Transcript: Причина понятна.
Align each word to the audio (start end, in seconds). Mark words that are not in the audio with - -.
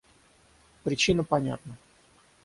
Причина 0.83 1.23
понятна. 1.23 1.77